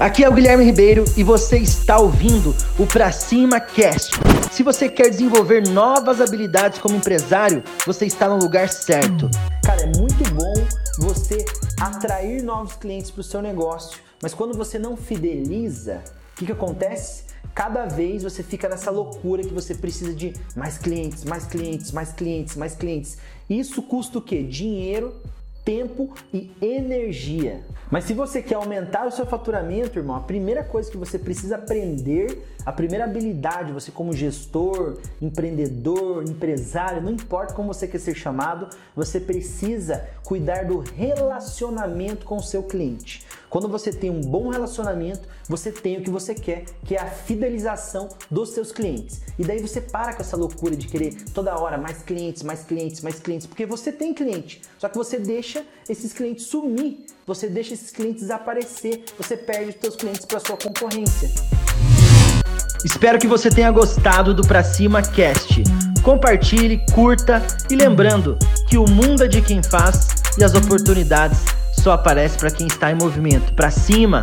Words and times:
Aqui 0.00 0.24
é 0.24 0.28
o 0.30 0.32
Guilherme 0.32 0.64
Ribeiro 0.64 1.04
e 1.14 1.22
você 1.22 1.58
está 1.58 1.98
ouvindo 1.98 2.56
o 2.78 2.86
Pra 2.86 3.12
Cima 3.12 3.60
Cast. 3.60 4.12
Se 4.50 4.62
você 4.62 4.88
quer 4.88 5.10
desenvolver 5.10 5.68
novas 5.68 6.22
habilidades 6.22 6.78
como 6.78 6.96
empresário, 6.96 7.62
você 7.84 8.06
está 8.06 8.26
no 8.26 8.38
lugar 8.38 8.70
certo. 8.70 9.28
Cara, 9.62 9.82
é 9.82 9.98
muito 9.98 10.24
bom 10.32 10.54
você 10.98 11.44
atrair 11.78 12.42
novos 12.42 12.76
clientes 12.76 13.10
para 13.10 13.20
o 13.20 13.22
seu 13.22 13.42
negócio, 13.42 14.00
mas 14.22 14.32
quando 14.32 14.56
você 14.56 14.78
não 14.78 14.96
fideliza, 14.96 16.02
o 16.32 16.38
que, 16.38 16.46
que 16.46 16.52
acontece? 16.52 17.24
Cada 17.54 17.84
vez 17.84 18.22
você 18.22 18.42
fica 18.42 18.70
nessa 18.70 18.90
loucura 18.90 19.42
que 19.42 19.52
você 19.52 19.74
precisa 19.74 20.14
de 20.14 20.32
mais 20.56 20.78
clientes, 20.78 21.24
mais 21.24 21.44
clientes, 21.44 21.92
mais 21.92 22.10
clientes, 22.10 22.56
mais 22.56 22.74
clientes. 22.74 23.18
Isso 23.50 23.82
custa 23.82 24.16
o 24.16 24.22
quê? 24.22 24.42
Dinheiro, 24.42 25.14
tempo 25.70 26.12
e 26.34 26.50
energia. 26.60 27.62
Mas 27.88 28.02
se 28.02 28.12
você 28.12 28.42
quer 28.42 28.56
aumentar 28.56 29.06
o 29.06 29.10
seu 29.12 29.24
faturamento, 29.24 30.00
irmão, 30.00 30.16
a 30.16 30.20
primeira 30.20 30.64
coisa 30.64 30.90
que 30.90 30.96
você 30.96 31.16
precisa 31.16 31.54
aprender, 31.54 32.44
a 32.66 32.72
primeira 32.72 33.04
habilidade, 33.04 33.72
você 33.72 33.92
como 33.92 34.12
gestor, 34.12 34.98
empreendedor, 35.22 36.24
empresário, 36.24 37.00
não 37.00 37.12
importa 37.12 37.54
como 37.54 37.72
você 37.72 37.86
quer 37.86 37.98
ser 37.98 38.16
chamado, 38.16 38.68
você 38.96 39.20
precisa 39.20 40.08
cuidar 40.24 40.64
do 40.64 40.80
relacionamento 40.80 42.26
com 42.26 42.36
o 42.36 42.42
seu 42.42 42.64
cliente. 42.64 43.24
Quando 43.50 43.66
você 43.66 43.92
tem 43.92 44.08
um 44.08 44.20
bom 44.20 44.48
relacionamento, 44.48 45.28
você 45.48 45.72
tem 45.72 45.98
o 45.98 46.02
que 46.02 46.08
você 46.08 46.36
quer, 46.36 46.66
que 46.84 46.94
é 46.94 47.00
a 47.00 47.06
fidelização 47.06 48.08
dos 48.30 48.50
seus 48.50 48.70
clientes. 48.70 49.22
E 49.36 49.44
daí 49.44 49.60
você 49.60 49.80
para 49.80 50.14
com 50.14 50.22
essa 50.22 50.36
loucura 50.36 50.76
de 50.76 50.86
querer 50.86 51.16
toda 51.34 51.58
hora 51.58 51.76
mais 51.76 52.00
clientes, 52.00 52.44
mais 52.44 52.62
clientes, 52.62 53.00
mais 53.00 53.18
clientes, 53.18 53.48
porque 53.48 53.66
você 53.66 53.90
tem 53.90 54.14
cliente. 54.14 54.62
Só 54.78 54.88
que 54.88 54.96
você 54.96 55.18
deixa 55.18 55.64
esses 55.88 56.12
clientes 56.12 56.46
sumir, 56.46 57.04
você 57.26 57.48
deixa 57.48 57.74
esses 57.74 57.90
clientes 57.90 58.22
desaparecer, 58.22 59.02
você 59.18 59.36
perde 59.36 59.70
os 59.70 59.76
seus 59.80 59.96
clientes 59.96 60.24
para 60.24 60.38
sua 60.38 60.56
concorrência. 60.56 61.28
Espero 62.84 63.18
que 63.18 63.26
você 63.26 63.50
tenha 63.50 63.72
gostado 63.72 64.32
do 64.32 64.46
Pra 64.46 64.62
Cima 64.62 65.02
Cast. 65.02 65.64
Compartilhe, 66.04 66.80
curta 66.94 67.42
e 67.68 67.74
lembrando 67.74 68.38
que 68.68 68.78
o 68.78 68.88
mundo 68.88 69.24
é 69.24 69.28
de 69.28 69.42
quem 69.42 69.60
faz 69.60 70.06
e 70.38 70.44
as 70.44 70.54
oportunidades 70.54 71.59
só 71.80 71.92
aparecem 71.92 72.38
para 72.38 72.50
quem 72.50 72.66
está 72.66 72.90
em 72.90 72.94
movimento. 72.94 73.52
Pra 73.54 73.70
cima! 73.70 74.20